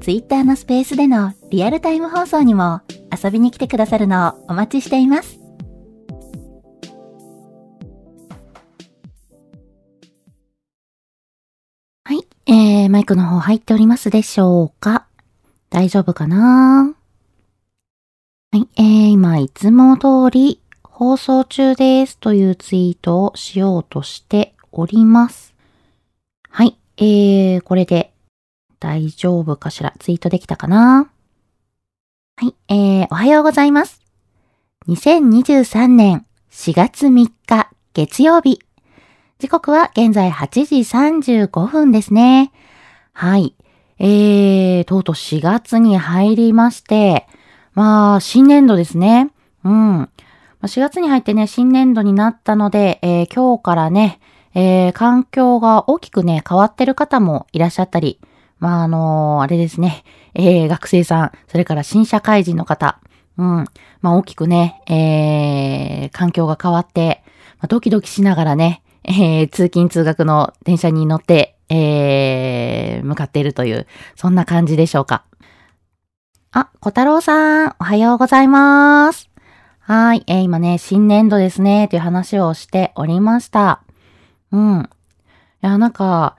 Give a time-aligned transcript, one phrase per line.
[0.00, 2.80] Twitter のスペースでのリアルタイム放送にも
[3.12, 5.38] 遊びに来てくださるのをお待ちしています。
[12.04, 15.06] はい、えー、マイクの方入っておりますでしょうか？
[15.68, 16.94] 大丈夫かな？
[18.52, 25.54] はい、えー、今、いつも通り放送中ですというツイートをしようとしております。
[26.48, 28.12] はい、えー、これで
[28.80, 29.92] 大丈夫かしら？
[29.98, 31.10] ツイートできたかな？
[32.36, 34.00] はい、えー、おはようございます。
[34.88, 38.58] 2023年4月3日月曜日。
[39.38, 40.76] 時刻は現在8時
[41.46, 42.52] 35分ですね。
[43.12, 43.54] はい。
[43.98, 47.26] えー、とうとう4月に入りまして、
[47.74, 49.30] まあ、新年度ですね。
[49.62, 50.08] うん。
[50.62, 54.20] 4月に入ってね、新年度になったので、えー、今日からね、
[54.54, 58.18] えー、環境が大きくね、変わってる方もいらっしゃったり、
[58.60, 63.00] まあ、あのー、あれですね、えー、学生さん、それから新社会人の方、
[63.36, 63.64] うん、
[64.02, 67.22] まあ、大きくね、えー、環境が変わって、
[67.58, 75.24] まあ、ドキドキしながらね、えー、通勤通学の電車に乗って、えー、向かっているという、そんな感じでしょうか。
[76.52, 79.30] あ、小太郎さん、おはようございます。
[79.78, 83.82] はい、えー、今ね、新年度ですね、という話をしておりました。
[84.52, 84.90] うん。
[85.62, 86.36] いや、なんか、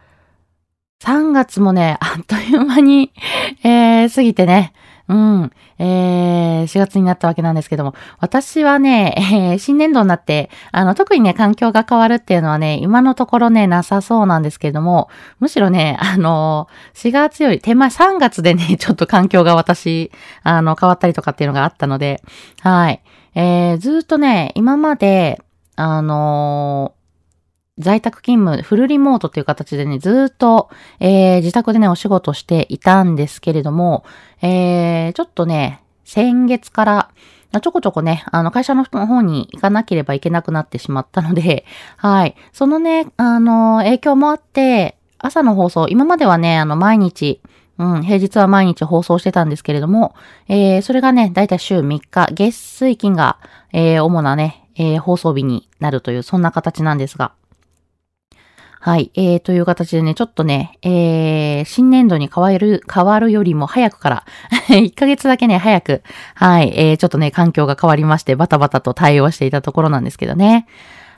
[1.02, 3.12] 3月もね、 あっという間に、
[3.64, 4.74] えー、過ぎてね、
[5.08, 15.10] うん、えー、4月になったわけなんですけども、私はね、えー、新年度になって、あの、特にね、環境が変わるっていうのはね、今のところね、なさそうなんですけれども、
[15.40, 20.12] むしろね、あの、4月より手前、3月でね、 ちょっと環境が私、
[20.44, 22.22] あの、変わったりとかっていうのがあったので、
[22.62, 23.02] はい。
[23.34, 25.42] えー、ずっとね、今まで、
[25.78, 26.94] あの
[27.78, 34.04] 在宅勤務、フルリモートっていう形でね、ずっと、えー、自宅でね、お仕事していたんですけれども、
[34.42, 37.12] えー、ちょっとね、先月から、
[37.62, 41.66] ちょこちょこね、あの、会社の方に行かなければいけなくなってしまったので、
[41.98, 42.36] はい。
[42.54, 47.42] そのね、あの、影響もあって、朝の放送、今まではね、あの、毎日、
[47.78, 50.14] うん、平日は毎日放送してたんですけれども、
[50.48, 53.38] えー、それがね、だいたい週3日、月水金が、
[53.74, 57.34] えー、主なね、えー、放送日になるという、そんな形なんですが、
[58.84, 59.12] はい。
[59.14, 64.26] えー、という形でね、ちょっとね、えー、新年度に変わる、変わるよりも早くから
[64.74, 66.02] 1ヶ月だけね、早く、
[66.34, 70.66] はい、えー、ちょっとね、環境が変わりまして、バタバタと対応していたところなんですけどね。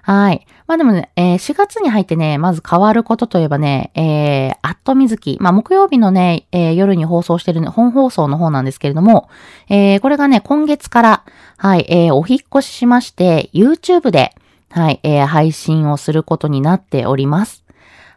[0.02, 0.46] はい。
[0.68, 5.38] まあでもね、えー、4月に入ってね、まず変わることといえばね、えー、アットみずき。
[5.40, 9.29] まあ木曜日のね、えー、夜に放送してる、本放送の方なんですけれども、
[9.69, 11.23] えー、これがね、今月から、
[11.56, 14.35] はい、えー、お引越ししまして、YouTube で、
[14.73, 17.63] はい、えー、配信をすることになっております。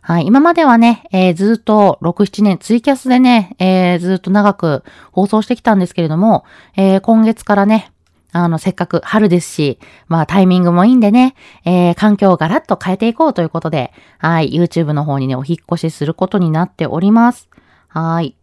[0.01, 6.45] はい、今まではね、えー、ずっと6、7年ツイキャスでね、えー、ずっと長く放送してきたんですけれども、
[6.77, 7.93] えー、今月からね、
[8.33, 9.79] あの、せっかく春ですし、
[10.09, 11.35] まあタイミングもいいんでね、
[11.67, 17.51] えー、環境をガラッと変えていこうということで、はい、YouTube の方にね、お引越しすることになっております。
[17.89, 18.35] はい。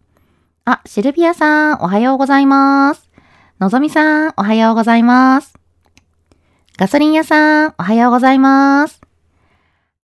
[0.66, 3.10] あ、シルビアさん、おはようございます。
[3.60, 5.63] のぞみさん、おはようございます。
[6.76, 9.00] ガソリン屋さん、おはようございます。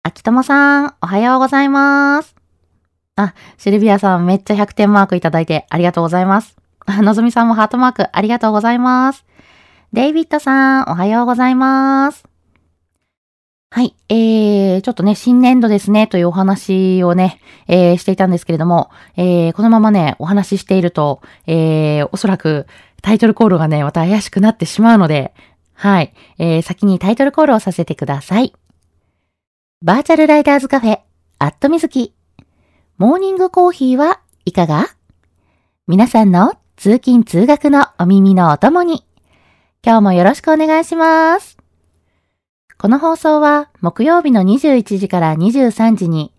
[0.03, 2.37] 秋友さん、おはようございます。
[3.17, 6.59] あ、シルビアさんめっちゃ100点マークいただいてありがとうございます。
[6.87, 9.25] のぞみさんもハートマークありがとうございます。
[9.95, 12.25] デイビッドさん、おはようございます。
[13.71, 13.95] はい。
[14.11, 22.67] えー、ちょっとね、新年度ですね、というお話をね、えー、していたんですけれども、えー、このままね、お話ししていると、えー、おそらく
[23.01, 25.33] タイトルコールがね、また怪しくなってしまうので、
[25.81, 26.13] はい。
[26.39, 28.53] えー、先にタイトルコールをさせてください。
[29.81, 30.99] バーチャルライダーズカフェ、
[31.39, 32.15] アットみずき。
[32.97, 34.87] モーニングコーヒーはいかが？
[35.87, 39.05] 皆さんの通勤通学のお耳のお供に。
[39.85, 41.59] 今日もよろしくお願いします。
[42.77, 46.35] この放送は木曜日の21時から23時に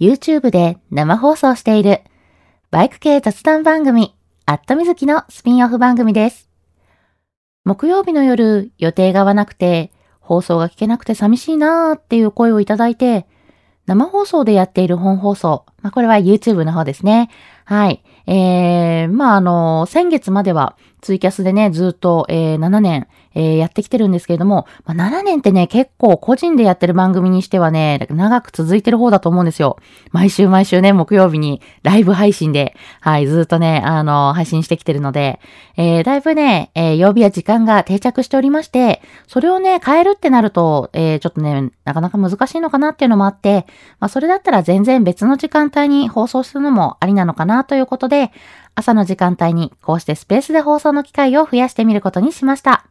[0.00, 2.00] YouTube で生放送している
[2.70, 4.14] バイク系雑談番組
[4.46, 6.47] アットみずきのスピンオフ番組です。
[7.68, 13.26] 木曜日の夜予定が合わなくて放送が聞けなくて寂しいなーっていう声をいただいて
[13.84, 15.66] 生放送でやっている本放送。
[15.82, 17.28] まあ、これは YouTube の方ですね。
[17.66, 18.02] はい。
[18.26, 29.78] えー、まあ、あの、先月まではツイキャスでね、ずっと、えー、7年、えー、やってきてるんですけれども、まあ、7年ってね、結構個人でやってる番組にしてはね、長く続いてる方だと思うんですよ。
[30.10, 35.40] 毎週毎週ね、木曜日にライブ配信で、はい、ずっとね、あの、配信してきてるので、
[35.76, 43.66] えー、だいぶね、えー、曜日や時間が定着しておりまして、それをね、変えるってなると、えー、ちょっとね、なかなか難しいのかなっていうのもあって、
[44.00, 48.32] まあ、それだったら全然別の時間帯に放送するのもありなのかなということで、
[48.78, 52.86] 朝の時間帯にこうしてスペースで放送の機会を増やしてみることにしました。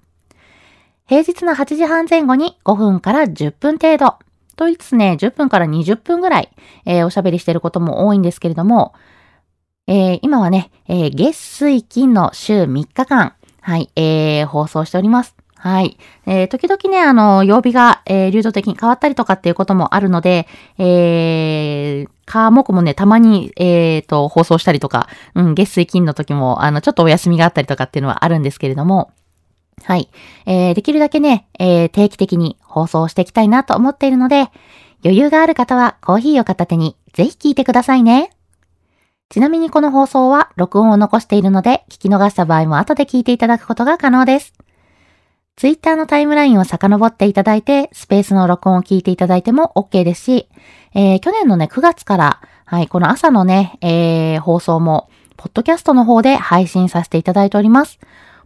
[1.08, 4.16] 平日の8時半前後に5分から10分程度。
[4.58, 6.50] と言いつつね、10分から20分ぐらい、
[6.86, 8.94] えー、おしゃべりしてることも多いんですけれども、
[9.88, 15.37] えー、今はね、えー、月水金の週3日間、はい、えー、放送しております。
[15.68, 15.98] はい。
[16.26, 20.48] えー、時々ね、あの、曜日が、えー、流動的に変わったりとかっていうこともあるので、
[20.78, 29.12] えー、科目もね、たまに、えー、と、放送したりとか、うん、月水金の時も、あの、ちょっとお休みがあったりとかっていうのはあるんですけれども、
[29.84, 30.10] はい。
[30.46, 34.50] えー、できるだけね、えー、定期的に放送していきたいなと思っているので、
[35.04, 38.32] 余裕がある方はコーヒーを片手にぜひ聞いてくださいね。
[39.30, 44.54] ちなみにこの放送は録音を残しているので、聞き逃した場合も後で聞いていただくことが可能です。
[45.58, 50.50] ツイッターのタイムラインを遡っていただいて、スペースの録音を聞いていただいても OK ですし、
[50.94, 57.98] えー、去年のね、9月から、はい、この朝のね、えー、放送も、ポッドキャストの方で配信させていただいております。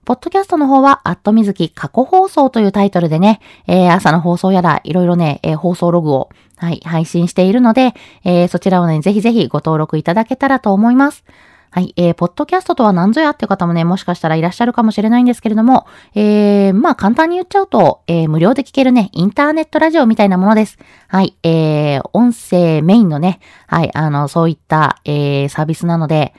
[0.06, 7.94] ポッドキャストの方は、アットみずき過去放送というタイトルでね、えー、朝の放送やら、いろいろね、えー、放送ログを、はい、配信しているので、
[8.24, 11.26] えー、そちらをね、ぜひぜひご登録いただけたらと思います。
[11.74, 20.78] はい、えー、ポッドキャストとは何ぞやっていう方もね、もしかしたらいらっしゃるかもしれないんですけれども、えー、まあ簡単に言っちゃうと、えー、無料で聞けるね、インターネットラジオみたいなものです。
[21.08, 26.34] はい、えー、音声メインのね、はい、あの、そういった、えー、サービスなので、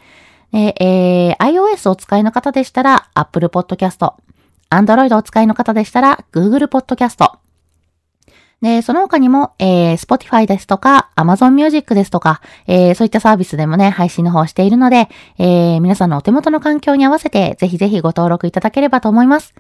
[0.53, 4.13] えー、iOS お使いの方でしたら Apple Podcast、
[4.69, 7.39] Android お使いの方でしたら Google Podcast、
[8.63, 19.53] で、その他にも、えー、Spotify ですとか、Amazon Music ですとか、えー、そういったサービスでもね、配信の方をしているので、えー、皆さんのお手元の環境に合わせて、ぜひぜひご登録いただければと思います。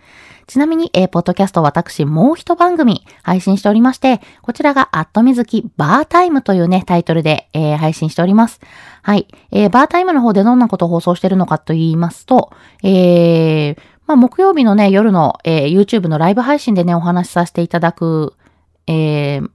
[0.46, 8.60] ちなみに、えー、ポッドキャスト私もう一番組配信しておりまして、こちらがアットみずきバータイムというね、タイトルで、えー、配信しております。
[9.02, 9.26] はい。
[9.50, 12.52] えー、バータイムの方でどんなことを放送してるのかと言いますと、
[12.84, 13.76] えー、
[14.06, 18.37] まあ、木曜日のね、夜の、えー、YouTube のライブ配信でね、お話しさせていただく
[18.87, 19.49] えー、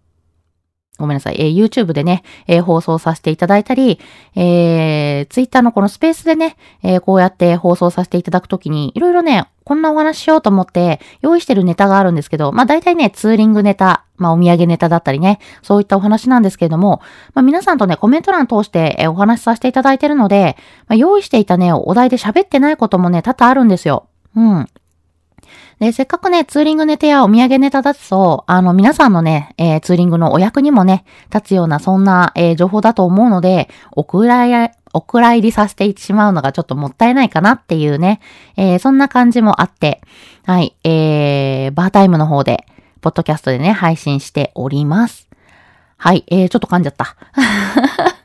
[0.98, 4.00] ごめんなさい、えー、YouTube でね、えー、放送させていただいたり、
[4.36, 17.02] えー、Twitter のこのスペースでね、え、こうやって放送させていただくときに、いろいろね、こんなお話しようと思って用意してるネタがあるんですけど、まあ大体ね、ツーリングネタ、まあお土産ネタだったりね、そういったお話なんですけれども、
[17.34, 20.58] まあ皆さんとね、コメント欄通してえお話しさせていただいてるので、
[20.88, 24.08] まあ、用意していたね、お題で喋ってないこともね、多々あるんですよ。
[24.36, 24.68] うん。
[25.80, 38.20] で、せっかくね、ツーリングネタやお土産ネタだと、あの、皆さんのね、えー、ツーリングのお役にもね、立つような、そんな、えー、情報だと思うので、お蔵入お蔵入りさせてしまうのがちょっともったいないかなっていうね、
[38.56, 40.02] えー、そんな感じもあって、
[40.46, 42.66] はい、えー、バータイムの方で、
[43.02, 45.30] ポッドキャストでね、配信しております。
[45.98, 47.16] はい、えー、ちょっと噛んじゃった。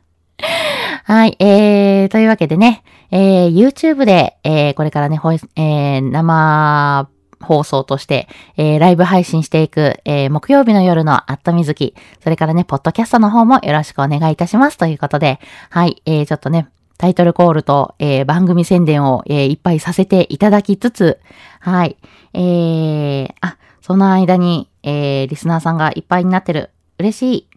[1.05, 5.21] はい、えー、というわけでね、えー、YouTube で、えー、これからね、
[5.57, 7.09] えー、生
[7.43, 16.69] 放送として、えー、ライブ配信していく、えー、木曜日の夜のあったみずき、それからね、ポッドキャストの方もよろしくお願いいたしますということで、はい、えー、ちょっとね、
[16.99, 21.21] タイトルコールと、えー、番組宣伝を、えー、いっぱいさせていただきつつ、
[21.59, 21.97] はい、
[22.33, 26.71] えー、あ、その間に、えー、リスナーさんがいっぱいになってる。
[26.99, 27.49] 嬉しい。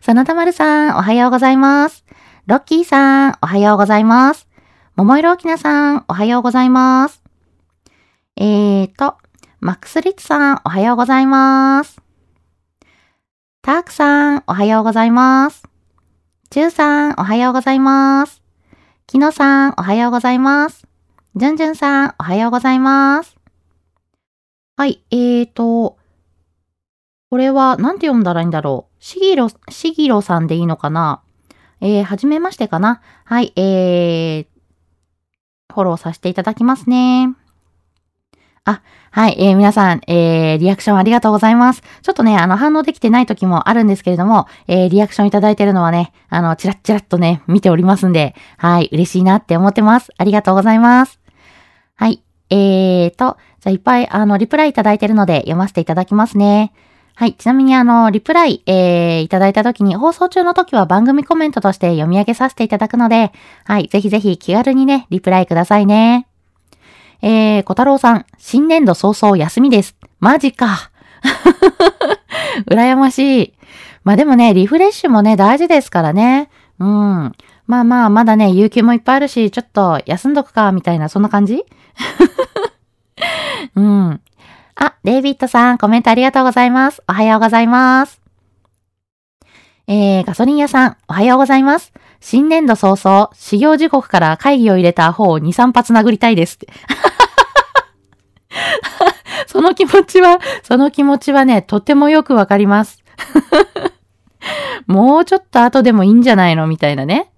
[0.00, 2.04] そのたまるさん、おはようございます。
[2.46, 4.48] ロッキーさん、おはようございます。
[4.96, 7.23] 桃色きなさん、おはようございます。
[8.36, 9.16] えーと、
[9.60, 12.00] マックスリッツさん、おはようございます。
[13.62, 15.62] タークさん、おはようございます。
[16.50, 18.42] チューさん、おはようございます。
[19.06, 20.84] キノさん、おはようございます。
[21.36, 23.36] ジュンジュンさん、おはようございます。
[24.76, 25.96] はい、えーと、
[27.30, 29.04] これは、なんて読んだらいいんだろう。
[29.04, 31.22] しぎろ、しぎろさんでいいのかな？
[31.80, 33.00] えー、はじめましてかな？
[33.24, 34.46] はい、えー、
[35.72, 37.34] フォローさせていただきますね。
[38.66, 38.80] あ、
[39.10, 41.82] はい、えー、皆さん、えー、リアクションありがとうございます。
[42.02, 50.12] ちょっとね、あの、反応できてない時もあるんですけれども、えー、リアクションいただいてるのはね、あの、チラッチラッとね、見ておりますんで、はい、嬉しいなって思ってます。
[50.16, 51.20] ありがとうございます。
[51.96, 56.72] はい、えーと、じゃあいっぱい、あの、リプライいただいてるので、読ませていただきますね。
[57.16, 57.34] はい。
[57.34, 63.30] ちなみにあの、リプライ、えー、いただいた時に、放送中の時は番組コメントとして読み上げさせていただくので、
[63.64, 63.88] はい。
[63.88, 66.26] ぜひぜひ気軽にね、リプライくださいね。
[67.22, 69.96] えー、小太郎さん、新年度早々休みです。
[70.20, 70.90] マジか。
[72.70, 73.54] 羨ましい。
[74.04, 76.50] まあでもね、リフレッシュもね、大事ですからね。
[76.78, 77.32] うん。
[77.66, 81.64] まあまあ、まだね、有給もいっぱいあるし、ちょっと休んどくか、みたいな、そんな感じ？
[83.74, 84.20] うん。
[84.76, 87.02] あ、デイビッドさん、コメントありがとうございます。
[87.08, 88.20] おはようございます。
[89.86, 91.92] えー、ガソリン屋さん、おはようございます。
[92.24, 96.68] 新年度早々、修行時刻から会議を入れたアホを2、3発殴りたいですって。
[99.46, 103.04] その気持ちは、その気持ちはね、とてもよくわかります。
[104.88, 107.30] もうちょっと後でもいいんじゃないのみたいなね。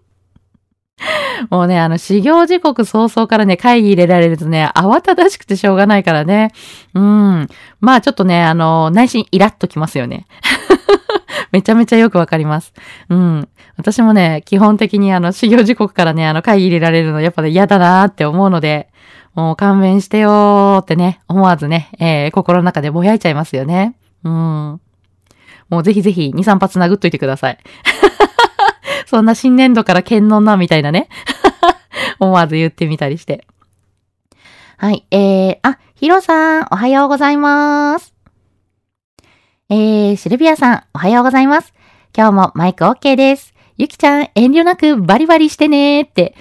[1.48, 6.52] もうね、あの、修行時刻早々からね、会議入れられるとね、慌ただしくてしょうがないからね。
[6.92, 7.48] うん。
[7.80, 10.26] まあちょっとね、あの、内心イラッときますよね。
[11.56, 12.74] めちゃめちゃよくわかります。
[13.08, 13.48] うん。
[13.78, 18.90] 私もね、基本的にあの、修行時刻からね、あの、会議入れられるのやっぱね、嫌だなーって思うので、
[19.34, 23.96] もう勘弁してよーってね、思わずね、えー、心の中でぼやいちゃいますよね。
[24.22, 24.80] うん。
[25.70, 27.58] もうぜひぜひ2、3発殴っといてください。
[29.08, 31.08] そんな新年度から剣能なみたいなね。
[32.20, 33.46] 思わず言ってみたりして。
[34.76, 35.06] はい。
[35.10, 38.15] えー、あ、ヒロさん、おはようございます。
[39.68, 41.74] えー、シルビアさん、おはようございます。
[42.16, 43.52] 今日もマイク OK です。
[43.76, 46.36] ゆきちゃん、遠慮なくバリバリしてねーって。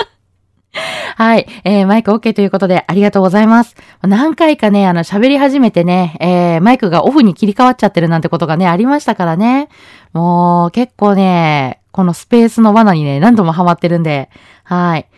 [1.16, 1.46] はい。
[1.64, 3.74] えー、マイク OK ということでありがとうございます。
[4.02, 9.70] 何回かね、あの、喋り始めてね、えー、マイクがオフに切り替わっちゃってるなんてことがね、ありましたからね。
[10.12, 14.28] もう、結構ね、このスペースの罠にね、何度もハマってるんで、
[14.64, 15.08] はい。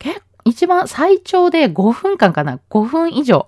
[0.00, 3.46] 結一番最長で5分間かな ?5 分以上。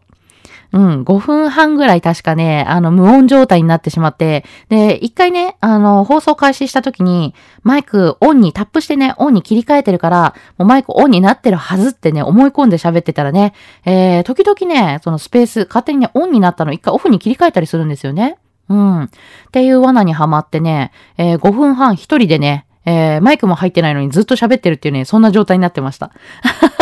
[0.75, 13.55] うん、5分半ぐらい確かね、あの、無音状態になってしまって、で、一回ね、あの、放送開始した時に、マイクオンにタップしてね、オンに切り替えてるから、もうマイクオンになってるはずってね、思い込んで喋ってたらね、
[13.85, 18.39] えー、時々ね、そのスペース、勝手にね、オンになったの一回オフに切り替えたりするんですよね。
[18.69, 19.03] うん。
[19.05, 19.09] っ
[19.53, 26.11] ていう罠にはまってね、えー、5分半一人でね、えー、マイクも入ってないのにずっと喋ってるっていうね、そんな状態になってました。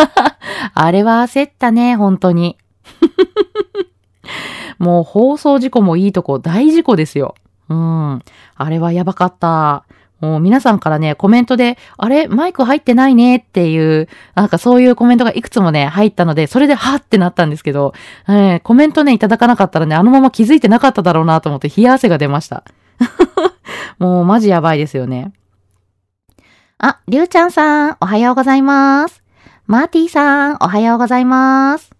[0.73, 2.57] あれは焦ったね、本当に。
[4.79, 7.35] もう放送事故もいいとこ大事故ですよ。
[7.69, 8.21] うん。
[8.55, 9.85] あれはやばかった。
[10.19, 12.29] もう皆さんからね、コメントで、あれ？
[12.29, 13.37] マイク入ってないね？
[13.37, 17.93] っていう、なんかそういうコメントがいくつもね、入ったので、それではってなったんですけど、
[18.29, 22.63] えー、コメントね、いただかなかったらね、あのまま気づいてなかっただろうなと思って冷や汗が出ました。
[23.99, 25.33] もうマジやばいですよね。
[26.77, 29.21] あ、りゅうちゃんさん、おはようございます。
[29.67, 31.91] マーティーさん、おはようございます。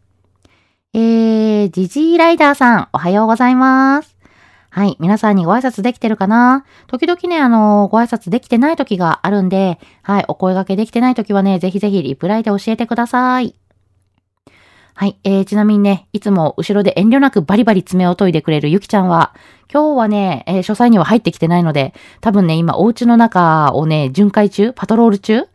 [0.96, 4.16] えー、ジジーライダーさん、おはようございます。
[4.70, 4.96] はい。
[5.00, 6.66] 皆さんにご挨拶できてるかな？
[6.86, 10.26] 時々ね、あのー、ご挨拶できてない時があるんで、はい。
[10.28, 13.56] お声掛けできてない時はね、ぜひぜひリプライで教えてください。
[14.94, 15.18] はい。
[15.24, 19.34] えー、ちなみにね、いつも後ろで遠慮なくバリバリ爪を研いでくれるゆきちゃんは、
[19.74, 24.74] 今日はね、えー、書斎には入ってきてないので、多分ね、今お家の中をね、巡回中？
[24.74, 25.48] パトロール中？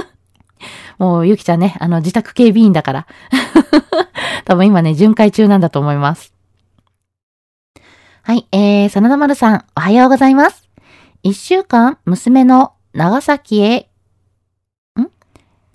[0.98, 3.06] もう、ゆきちゃんね、あの、自宅警備員だから。
[4.50, 6.34] 多分今ね、巡回中なんだと思います。
[8.22, 10.68] はい、えー、真田丸さん、おはようございます。
[11.22, 13.88] 一週間、娘の長崎へ、
[14.98, 15.06] ん？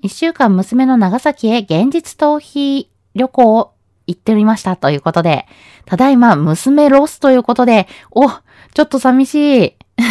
[0.02, 3.74] 一週間、娘の長崎へ現実逃避旅行
[4.08, 5.46] 行っておりましたということで、
[5.86, 9.76] ただいま、娘ロスということで、お、ちょっと寂しい。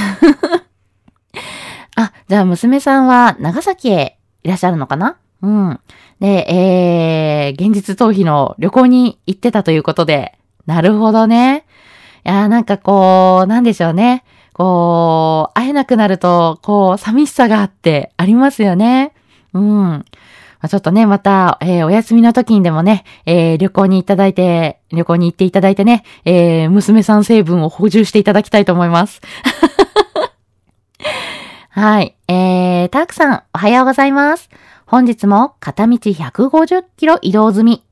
[1.97, 5.19] あ、じゃあ娘さんは長崎へいらっしゃるのかな？
[5.45, 5.81] うん。
[6.21, 11.67] で、えー、現実逃避の旅行に行ってたということで、なるほどね。
[12.25, 14.25] いやなんかこう、なんでしょうね。
[14.55, 19.13] こう、会えなくなると、こう、寂しさがあってありますよね。
[19.53, 20.05] うん。
[20.63, 29.21] まちょっとね、また、えー、お休みの時にでもね、えー、旅行にいただいて、旅行に行っていただいてね、えー、娘さん成分を補充していただきたいと思います。
[31.69, 32.15] はい。
[32.29, 34.49] えー、たくさん、おはようございます。
[34.95, 37.85] 本日も片道150キロ移動済み。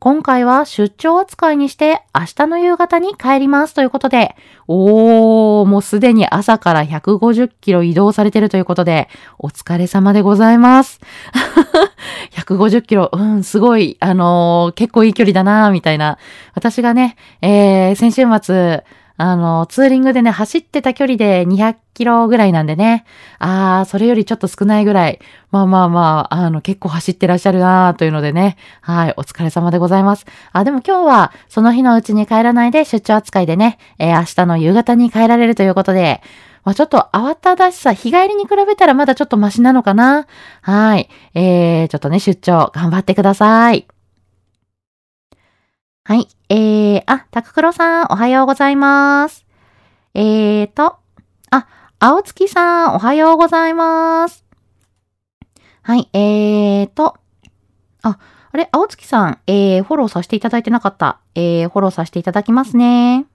[0.00, 4.34] 今回は出張扱いにして明日の夕方に帰りますということで、
[4.66, 10.98] おー、もうすでに朝から150キロ移動されてるということで、お疲れ様でございます。
[12.34, 16.18] 150キロ、うん、すごい、あのー、結構いい距離だなみたいな。
[16.54, 18.82] 私がね、えー、先週末、
[19.20, 23.04] あの、ツーリングでね、走ってた距離で200キロぐらいなんでね。
[23.40, 25.18] あー、それよりちょっと少ないぐらい。
[25.50, 28.56] まあまあまあ、あの、結構走ってらっしゃるなーというのでね。
[28.80, 30.24] はい、お疲れ様でございます。
[30.52, 36.22] あ、でも今日は、その日のうちに帰らないで出張扱いでね、えー、明日の夕方に帰られるということで、
[36.62, 40.28] まあ、ちょっと慌ただしさ、日帰りに比べたらまだちょっとマシなのかな
[40.62, 41.08] はい。
[41.34, 43.88] えー、ちょっとね、出張頑張ってください。
[46.08, 46.26] はい。
[46.48, 49.44] えー、あ、タククロさん、おはようございます。
[50.14, 50.96] えーと、
[51.50, 51.66] あ、
[51.98, 54.42] 青月さん、おはようございます。
[55.82, 57.18] はい、えーと、
[58.00, 58.18] あ、
[58.52, 61.20] あれ、青月さん、えー、フォローさせていただいてなかった。
[61.34, 63.26] えー、フォローさせていただきますね。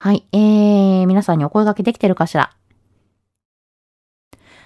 [0.00, 2.50] はい、えー、皆さんにお声掛けできてるかしら。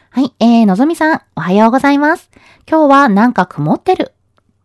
[0.09, 2.31] はい、えー、のぞみさん、おはようございます。
[2.67, 4.15] 今日はなんか曇ってる。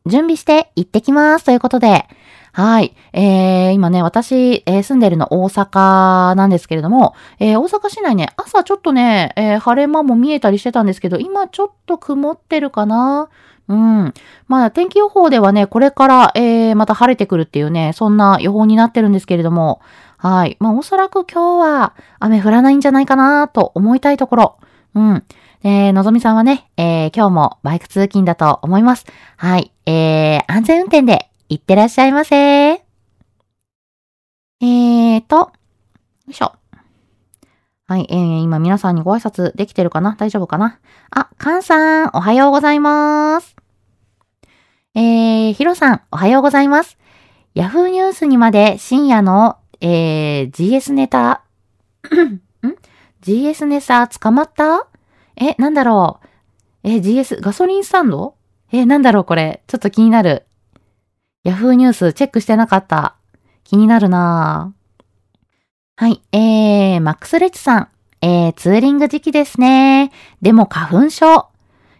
[0.05, 2.07] 準備して行ってきますということで、
[2.55, 2.95] はい。
[3.13, 13.29] えー、今ね、私、えー、住んでるの大阪なんですけれども、えー、大阪市内ね、朝ちょっとね、えー、晴れ間も見えたりしてたんですけど、今ちょっと曇ってるかな
[13.69, 14.13] うん。
[14.47, 19.81] まあ、天気予報ではね、これから、えー、また晴れてくるっていうね、そんな予報になってるんですけれども、
[20.17, 20.57] はい。
[20.59, 24.57] まあ、おそらく今日は雨降らないんじゃないかなと思いたいところ。
[24.95, 25.23] うん。
[25.65, 29.05] え、のぞみさんはね、えー、今日もバイク通勤だと思います。
[29.37, 29.71] はい。
[29.85, 32.35] えー、安全運転で行ってらっしゃいませ。
[32.35, 35.51] えーと、よ
[36.27, 36.53] いしょ。
[37.87, 40.15] はい、えー、今皆さんにご挨拶できてるかな？
[40.17, 40.79] 大丈夫かな？
[41.11, 43.55] あ、カンさん、おはようございます。
[44.95, 46.97] えー、ヒロさん、おはようございます。
[47.53, 51.43] ヤフーニュースにまで深夜の、えー、GS ネタ、
[52.03, 52.41] ん
[53.21, 54.87] ?GS ネタ捕まった？
[55.35, 56.19] え、なんだろ
[56.83, 56.89] う。
[56.89, 58.35] え、GS、ガソリンスタンド？
[58.71, 59.63] え、なんだろうこれ。
[59.67, 60.45] ちょっと気になる。
[61.45, 63.15] Yahoo ニュースチェックしてなかった。
[63.63, 64.73] 気になるな
[65.95, 66.21] はい。
[66.31, 67.87] えー、マックスレッチさん。
[68.21, 70.11] えー、ツーリング時期ですね。
[70.41, 71.47] でも花粉症。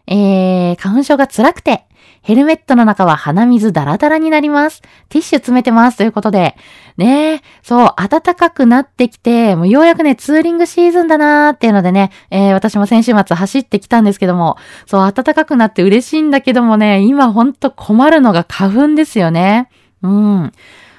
[0.08, 1.86] えー、花粉症が辛くて、
[2.24, 4.82] ヘルメットの中は鼻水ダラダラになります。
[5.10, 5.98] ティッシュ詰めてます。
[5.98, 6.56] ということで。
[6.96, 19.70] ねえそう、暖かくなってきて、もうようやくね、ツーリングシーズンだなーっていうのでね、えー、私も先週末走ってきたんですけども、そう、暖かくなって嬉しいんだけどもね、今ほんと困るのが花粉ですよね。
[20.02, 20.52] うん。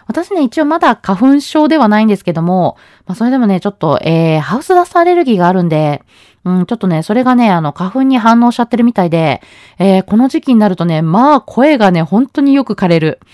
[0.06, 6.02] 私ね、一応まだ花粉症ではないんですけども、まあそれでもね、ちょっと、えー、ハウスダストアレルギーがあるんで、
[6.44, 9.40] うん、ちょっとね、それがね、あの、花粉に反応しちゃってるみたいで、
[9.78, 13.20] えー、この時期になるとね、まあ、声がね、本当によく枯れる。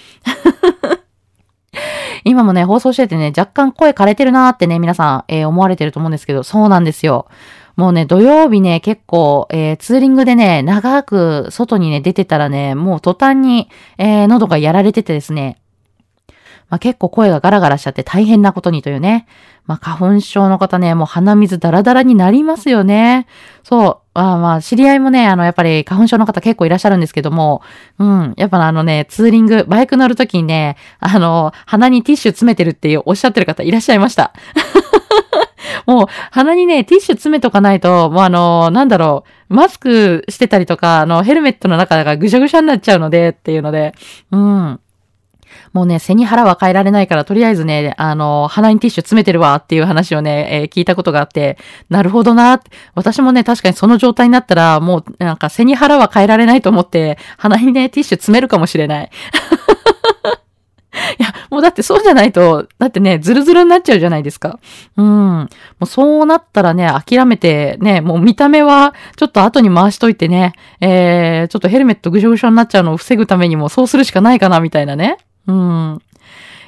[2.25, 7.27] 今もね、放送しててね、若干声枯れてるなーってね、皆さん、えー、思われてると思うんですけど、そうなんですよ。
[7.77, 13.68] もうね、土曜日ね、結構、えー、ツーリングでね、長く外にね、出てたらね、もう途端に、
[13.99, 15.59] えー、喉がやられててですね、
[16.71, 19.27] まあ、結構声がガラガラしちゃって大変なことにというね。
[19.67, 23.27] まあ、花粉症の方ね、もう鼻水ダラダラになりますよね。
[23.63, 24.19] そう。
[24.19, 27.63] まあまあ、知り合いもね、あの、やっぱり花粉症の方結構いらっしゃるんですけども、
[27.99, 28.35] うん。
[28.37, 34.33] やっぱあのね、ツーリング、バイク乗るときにね、あの、鼻にティッシュ詰めてるっていうおっしゃってる方いらっしゃいました。
[35.87, 43.95] もう、鼻にね、ティッシュ詰めとかないと、もうあの、なんだろう、マスクしてたりとか、あの、ヘルメットの中がぐしゃぐしゃになっちゃうので、っていうので、
[44.31, 44.81] うん。
[45.73, 51.59] もうね、背に腹は変えられないから、とりあえずね、あの、鼻にティッシュ詰めてるわっていう話をね、えー、聞いたことがあって、
[51.89, 52.61] なるほどな。
[52.95, 59.11] 私もね、確かにその状態になったら、もうなんか背に腹は変えられないと思って、鼻にね、ティッシュ詰めるかもしれない。
[61.19, 64.59] いや、もうだってそうじゃないと、だってね、ズルズルになっちゃうじゃないですか。
[64.97, 65.07] うん。
[65.07, 65.49] も
[65.83, 75.19] うそうなったらね、諦めて、ね、もう見た目はちょっと後に回しといてね、えー、ちょっとヘルメットぐしょぐしょになっちゃうのを防ぐためにもそうするしかないかな、みたいなね。
[75.46, 76.03] うん。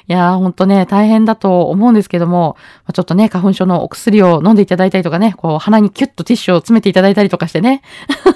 [0.07, 7.81] いやー、ほんとね、大変だと思うんですけどもま、ちょっとね、花粉症のお薬を飲んでいただいたりとかね、こう、鼻にキュッとティッシュを詰めていただいたりとかしてね。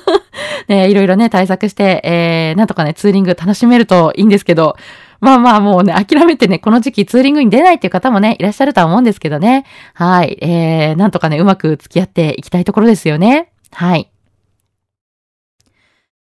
[0.68, 4.76] ね、いろいろね、対策して、えー、なんとかね、ツーリング楽しめるといいんですけど、
[5.20, 9.66] まあまあもうね、諦めてね、この時期ツーリングに出ないっていう方もね、いらっしゃるとは思うんですけどね。
[9.94, 10.38] はい。
[10.42, 13.50] えー、なんとかね、うまく付き合っていきたいところですよね。
[13.72, 14.10] はい。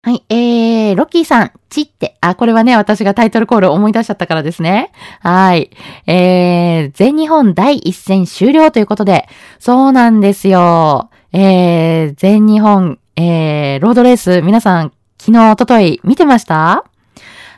[0.05, 4.91] はい、えー、ロッキーさん、ちって、あ、これはね、私がタイトルコールを思い出しちゃったからですね。
[5.21, 5.71] はい。
[6.05, 11.09] えー、全日本第一戦終了ということで、そうなんですよ。
[11.33, 16.85] えー、全日本、えー、ロードレース、皆さん、昨日、おととい、見てました？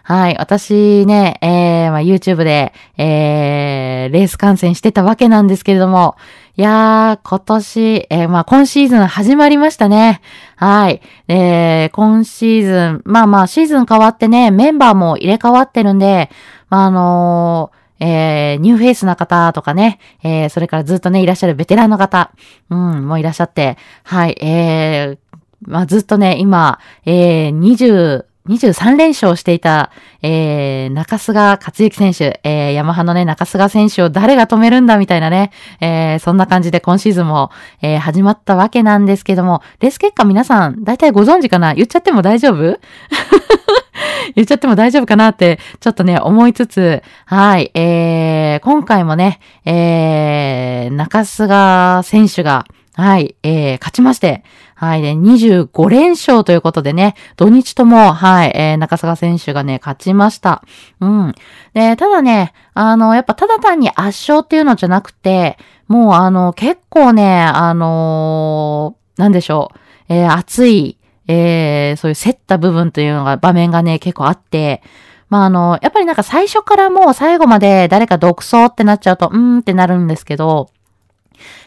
[0.04, 0.38] はい。
[0.40, 6.16] 私ね、えー、まあ、YouTube で、えー、レース観戦してたわけなんですけれども、
[6.60, 10.22] いやー、今年、えー、まあ、今シーズン始まりましたね。
[10.56, 11.04] はい。
[11.28, 16.32] えー、今シーズン、まあまあ、シーズン変わってね、メンバーも入れ替わってるんで、
[16.70, 22.32] まあ、あのーえー、ニューフェイスな方とかね、えー、それからずっとね、いらっしゃるベテランの方、
[22.72, 41.74] うん、もういらっしゃって、はい、えー、まあ、ずっとね、今、えー、20、23連勝していた、えー、中須賀克行選手、えー、ヤマハのね、中須賀選手を誰が止めるんだみたいなね、えー、そんな感じで今シーズンも、えー、始まったわけなんですけども、レース結果皆さん、大体ご存知かな？
[41.74, 42.80] 言っちゃっても大丈夫？
[44.36, 52.66] 言っちゃっても大丈夫かなって、ちょっとね、思いつつ、はい、えー、今回もね、えー、中菅選手が、
[52.98, 60.64] はい、えー、勝ちまして、はい、で、25連勝ということでね、土日とも、はい、えー、中坂選手がね、勝ちました。
[61.00, 61.36] うん。
[61.76, 69.72] で、ただね、あの、やっぱただ単に圧勝っていうのじゃなくて、もうあの、結構ね、あのー、なんでしょ
[70.10, 74.82] う、えー、熱い、えー、そういう競った部分というのが、場面がね、結構あって、
[75.30, 80.72] まあ、あの、やっぱりなんか最初からもう最後まで誰か独走ってなっちゃうと、うーんってなるんですけど、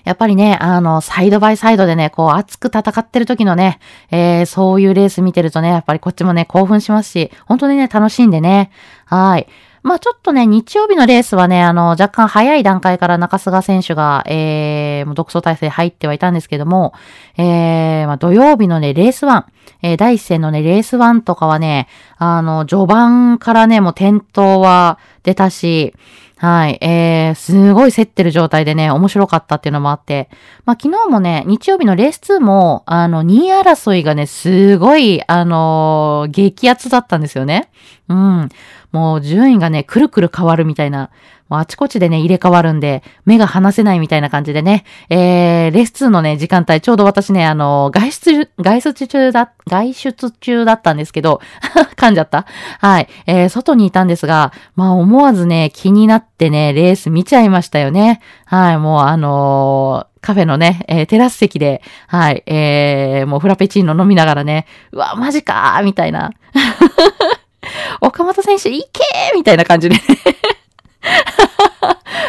[0.05, 3.79] やっぱりね、あの、サイドバイサイドでね、こう熱く戦ってる時のね、
[4.11, 8.71] えー、そういうレース見てるとね、やっぱりこっちもね、興奮しますし、本当にね、楽しんでね。
[9.07, 9.47] はい。
[9.83, 16.93] まあちょっとね、日曜日のレースはね、あの、若干早い段階から中菅選手が、えー、独走体制入ってはいたんですけども、
[17.39, 19.45] えー、まあ土曜日のね、レース1、
[19.83, 25.95] えー、第一戦のね、レース1とかはね、あの、序盤からね、もう転倒は出たし、
[26.41, 26.79] はい。
[26.81, 30.31] えー、すごい競ってる状態でね、面白かったっていうのもあって。
[30.65, 37.69] まあ、昨日もね、日曜日のレース2も、あの、2位争いがね、すごい、あのー、激アツだったんですよね。
[38.09, 38.49] うん。
[38.93, 41.11] もう順位がね、くるくる変わるみたいな。
[41.49, 51.41] もうあちこちでね、入れ替わるんで、目が離せないみたいな感じでね、えー、レース2のね、時間帯、ちょうど私ね、あの、外出、外出中だ、外出中だったんですけど、
[51.97, 52.47] 噛んじゃった
[52.79, 53.09] はい。
[53.27, 58.21] えー、外にいたんですが、まあ思わずね、気になってね、レース見ちゃいましたよね。
[58.45, 66.33] はい、もうあのーカフェのね、えー、テラス席で、はい、えー、もうフラペチーノ飲みながらね、うわ、マジかーみたいな。
[68.01, 69.97] 岡本選手、いけーみたいな感じで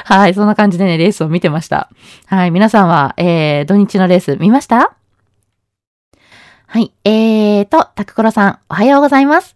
[0.06, 1.90] はい、そんな感じでね、レースを見てました。
[2.26, 4.94] はい、皆さんは、えー、土日のレース見ました？
[6.68, 9.56] はい、えーと、タクコロさん、おはようございます。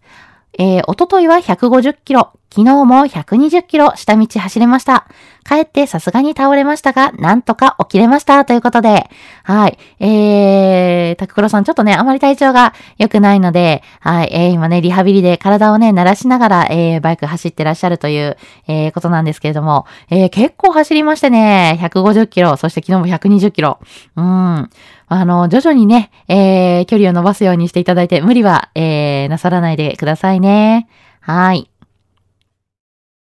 [0.58, 5.06] えー、おとといは150キロ、昨日も120キロ下道走れました。
[5.46, 8.46] 帰ってさすがに倒れましたが、なんとか起きれました。
[8.46, 9.10] ということで、
[9.42, 9.78] はい。
[10.00, 14.30] えー、タククロさんちょっとね、あまり体調が良くないので、はい。
[14.32, 18.38] えー、今ね、リハビリで体をね、慣らしながら、えー、バイク走ってらっしゃるという、
[18.68, 23.80] えー、ことなんですけれども、えー、結構走りましてね、150キロ、そして昨日も120キロ。
[24.16, 24.70] うーん。
[25.08, 30.88] あの、徐々にね、えー、距離を伸ばすようにしていただいて、無理は、えー、なさらないでくださいね。
[31.20, 31.68] はい。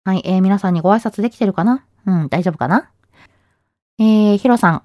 [0.06, 1.86] はい、えー、皆さんにご挨拶できてるかな？
[2.06, 2.92] うん、大丈夫かな？
[4.00, 4.84] えー、ヒロさん。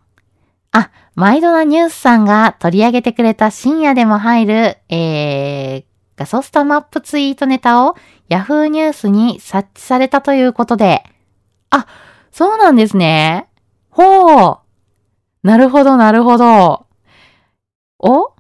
[0.70, 7.96] あ、毎度なニュースさんが取り上げてくれた深夜でも入る、えー、ガソスタマップツイートネタを
[8.28, 11.02] Yahoo ニュースに察知されたということで。
[11.70, 11.88] あ、
[12.30, 13.48] そうなんですね。
[13.90, 14.58] ほう。
[15.42, 16.86] なるほど、なるほど。
[17.98, 18.34] お？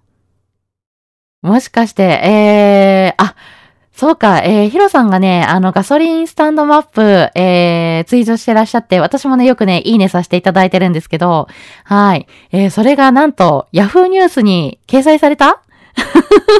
[1.42, 3.34] もしかして、えー、あ、
[3.98, 7.00] そうか、えー、ヒロさんがね、あの、ガソリンスタンドマップ、
[7.34, 11.48] えー、ツイートしてらっしゃって、私もね、よくね、いいねさせていただいてるんですけど、
[11.82, 12.28] はい。
[12.52, 15.62] えー、それがなんと、ヤフーニュースに掲載された？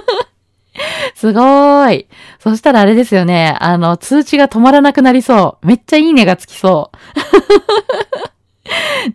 [1.14, 2.09] すごーい。
[2.40, 5.66] そしたらあれですよね、あの、通知が止まらなくなりそう。
[5.66, 6.98] めっちゃいいねがつきそう。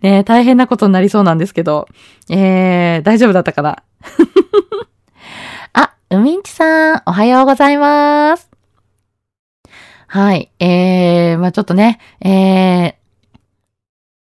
[0.00, 1.88] ね大変なことになりそうなんですけど、
[2.30, 3.82] えー、大丈夫だったかな？
[6.10, 8.50] うみんちさん、おはようございます。
[10.06, 10.50] はい。
[10.58, 12.94] えー、まあちょっとね、えー、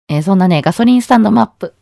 [0.08, 1.74] えー、そんなね、ガソリンスタンドマップ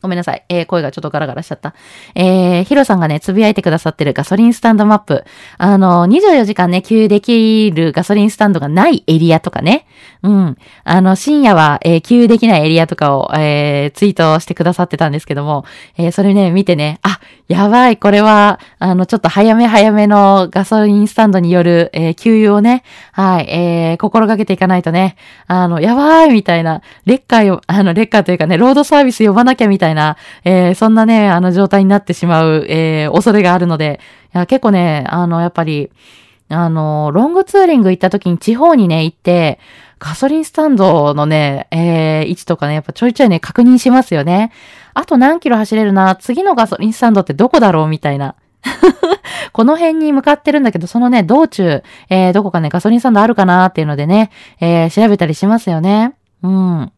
[0.00, 0.44] ごめんなさい。
[0.48, 1.74] えー、声がちょっとガラガラしちゃった。
[2.14, 5.24] えー、ヒロさんがね、つぶやいてくださってるガソリンスタンドマップ。
[5.58, 9.86] あの、24時間ね、給油できるガソリンスタンドがないエリアとかね。
[10.22, 10.56] うん。
[10.84, 15.64] あの、深夜は、えー、給油できないエリアとかを、えー、ツイートしてくださってたんですけども、
[15.96, 22.82] えー、それね、見てね、あ、やばい、これは、あの、ちょっと早め早めのガソリンスタンドによる、えー、給油をね、
[23.12, 34.00] はい、えー、心がけていかないとね、あの、やばい、みたいな、レッカーよ、あの、レッカーというかね、ロードサービス呼ばなきゃみたいな、いなえー、そんなね、あの状態になってしまう、えー、恐れがあるので、
[34.34, 35.90] いや結構ね、あの、やっぱり、
[36.48, 39.58] あの、ロングツーリング行った時に地方にね、行って、
[39.98, 44.52] ガソリンスタンドのね、えー、位置とかね、やっぱちょいちょいね、確認しますよね。
[44.94, 48.34] あと何キロ走れるな、次のガソリンスタンドってどこだろうみたいな。
[49.52, 56.14] この辺に向かってるんだけど、そのね、道中、えー、どこかね、ガソリンスタンドあるかなっていうのでね、えー、調べたりしますよね。
[56.42, 56.92] うん。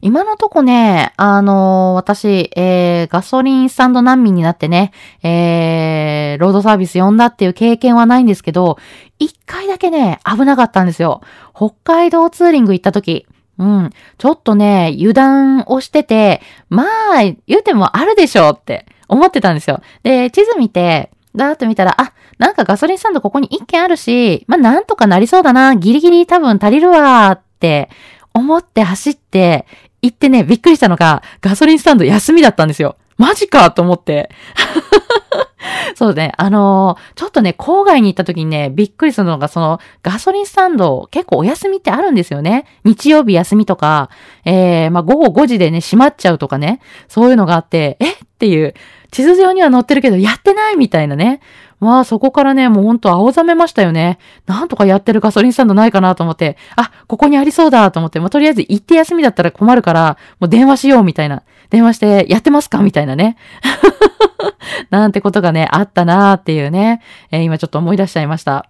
[0.00, 8.78] 今のとこね、あのー、私、えー、ガソリンスタンド難民になってね、えー、ロードサービス呼んだっていう経験はないんですけど、
[9.18, 11.20] 一回だけね、危なかったんですよ。
[11.54, 13.26] 北海道ツーリング行った時。
[13.58, 13.90] うん。
[14.16, 19.82] ちょっとね、油断をしてて、まあ、言うてもあるでしょうって思ってたんですよ。
[20.02, 27.90] で、地図見て、だーっと見たら、あ、なんかガソリンスタンドここに一軒あるし、まあなんとかなりそうだな、ギリギリ多分足りるわーって
[28.34, 29.66] 思って走って
[30.02, 32.96] 行ってね、びっくりしたのが、ガソリンスタンド休みだったんですよ。
[33.18, 34.30] マジかと思って。
[35.94, 36.32] そうね。
[36.38, 42.64] あのー、ちょっとね、郊外に行った時にね、びっくりするのが、その、ガソリンスタンド、結構お休みってあるんですよね。
[42.84, 44.08] 日曜日休みとか、
[44.46, 46.80] えー、まあ、午後5時でね、閉まっちゃうとかね。
[47.08, 48.12] そういうのがあって、え？
[48.12, 48.72] っていう、
[49.10, 51.40] 地図上には載ってるけど、やってないみたいなね。
[51.80, 54.18] まあそこからね、もうほんと青ざめましたよね。
[54.46, 61.42] なんとかやってるガソリンスタンドないかなと思って、あ、ここにありそうだと思って、まあとりあえず行って休みだったら困るから、もう電話しようみたいな。
[61.70, 63.36] 電話して、やってますかみたいなね。
[64.90, 68.66] なんてことがね、あったなーっていうね、えー、今ちょっと思い出しちゃいました。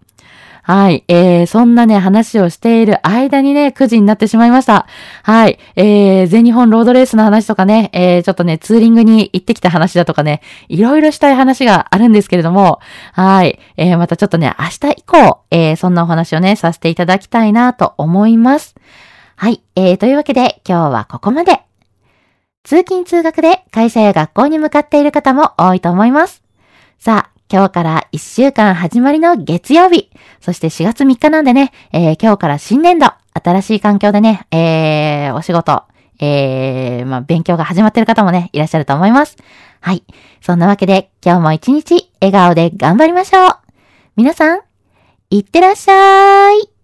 [0.73, 1.03] はい。
[1.09, 4.87] えー、そんなね、話をしている間にね、9時になってしまいました。
[5.25, 5.59] はい。
[5.75, 12.79] えー、全日本ロードレースの話とかね、えー、ちょっとね、ツーリングに行ってきた話だとかね、いろいろしたい話があるんですけれども、
[13.15, 13.59] はい。
[13.77, 18.77] えー、またちょっとね、明日以降、えー、そんなお話をね、させていただきたいなと思います。
[19.35, 19.65] はい。
[19.75, 21.63] えー、というわけで、今日はここまで。
[22.63, 26.45] 通勤通学で会社や学校に向かっている方も多いと思います。
[27.01, 30.09] さあ、今日から1週間始まりの月曜日。
[30.41, 35.83] そして4月3日なんでね、えー、今日から新年度、新しい環境でね、えー、お仕事、
[36.21, 39.37] えー、まあ、勉強が始まってる方もね、いらっしゃると思います。
[39.81, 40.05] はい。
[40.41, 43.59] そんなわけで、今日も一日、笑顔で頑張りましょう。
[44.15, 44.61] 皆さん、
[45.31, 46.80] いってらっしゃい。